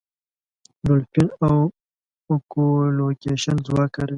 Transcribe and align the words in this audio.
ډولفین 0.85 1.27
اکولوکېشن 2.35 3.57
ځواک 3.65 3.89
کاروي. 3.95 4.09